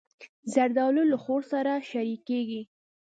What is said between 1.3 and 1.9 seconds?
سره